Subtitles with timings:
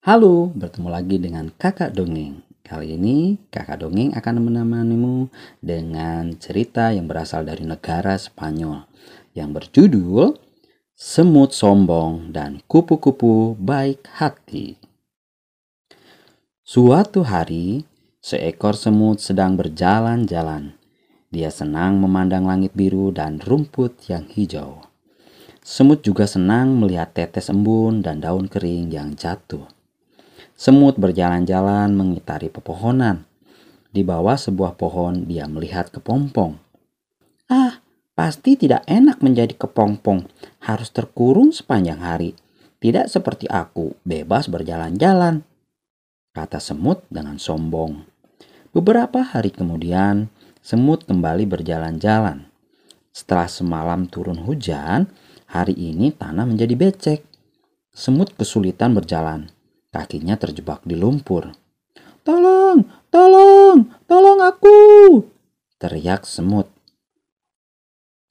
[0.00, 2.40] Halo, bertemu lagi dengan kakak dongeng.
[2.64, 5.28] Kali ini kakak dongeng akan menemanimu
[5.60, 8.88] dengan cerita yang berasal dari negara Spanyol
[9.36, 10.40] yang berjudul
[10.96, 14.80] Semut Sombong dan Kupu-Kupu Baik Hati.
[16.64, 17.84] Suatu hari,
[18.24, 20.80] seekor semut sedang berjalan-jalan.
[21.28, 24.80] Dia senang memandang langit biru dan rumput yang hijau.
[25.60, 29.68] Semut juga senang melihat tetes embun dan daun kering yang jatuh.
[30.60, 33.24] Semut berjalan-jalan mengitari pepohonan.
[33.88, 36.60] Di bawah sebuah pohon dia melihat kepompong.
[37.48, 37.80] Ah,
[38.12, 40.28] pasti tidak enak menjadi kepompong.
[40.60, 42.36] Harus terkurung sepanjang hari.
[42.76, 45.40] Tidak seperti aku, bebas berjalan-jalan.
[46.36, 48.04] Kata semut dengan sombong.
[48.76, 50.28] Beberapa hari kemudian,
[50.60, 52.52] semut kembali berjalan-jalan.
[53.16, 55.08] Setelah semalam turun hujan,
[55.48, 57.24] hari ini tanah menjadi becek.
[57.96, 59.48] Semut kesulitan berjalan
[59.90, 61.50] Kakinya terjebak di lumpur.
[62.22, 64.78] Tolong, tolong, tolong aku!
[65.82, 66.70] Teriak semut.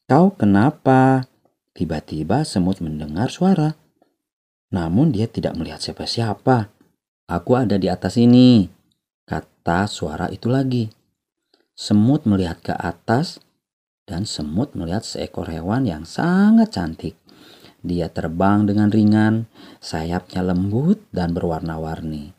[0.08, 1.28] Kau kenapa?
[1.76, 3.76] Tiba-tiba semut mendengar suara.
[4.72, 6.72] Namun dia tidak melihat siapa-siapa.
[7.30, 8.70] Aku ada di atas ini,
[9.28, 10.90] kata suara itu lagi.
[11.76, 13.44] Semut melihat ke atas
[14.10, 17.14] dan semut melihat seekor hewan yang sangat cantik.
[17.86, 19.46] Dia terbang dengan ringan,
[19.80, 22.36] sayapnya lembut dan berwarna-warni.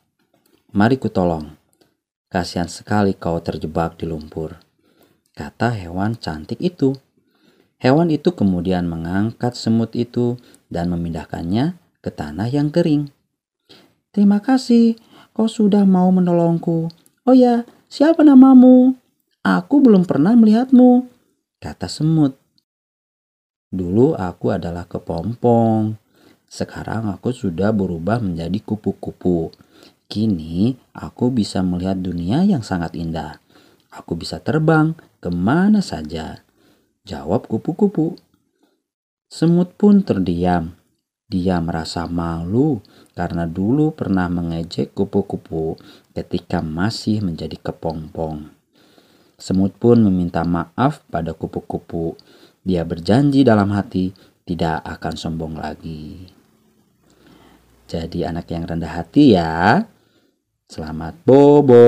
[0.70, 1.56] Mari ku tolong.
[2.30, 4.54] Kasihan sekali kau terjebak di lumpur.
[5.34, 6.94] Kata hewan cantik itu.
[7.80, 10.38] Hewan itu kemudian mengangkat semut itu
[10.70, 13.10] dan memindahkannya ke tanah yang kering.
[14.12, 15.00] Terima kasih,
[15.34, 16.92] kau sudah mau menolongku.
[17.24, 18.94] Oh ya, siapa namamu?
[19.40, 21.08] Aku belum pernah melihatmu,
[21.58, 22.36] kata semut.
[23.72, 25.96] Dulu aku adalah kepompong.
[26.50, 29.54] Sekarang aku sudah berubah menjadi kupu-kupu.
[30.10, 33.38] Kini aku bisa melihat dunia yang sangat indah.
[33.94, 36.42] Aku bisa terbang ke mana saja.
[37.06, 38.18] Jawab kupu-kupu.
[39.30, 40.74] Semut pun terdiam.
[41.30, 42.82] Dia merasa malu
[43.14, 45.78] karena dulu pernah mengejek kupu-kupu
[46.10, 48.50] ketika masih menjadi kepompong.
[49.38, 52.18] Semut pun meminta maaf pada kupu-kupu
[52.66, 54.10] dia berjanji dalam hati
[54.42, 56.39] tidak akan sombong lagi.
[57.90, 59.82] Jadi anak yang rendah hati ya.
[60.70, 61.82] Selamat bobo.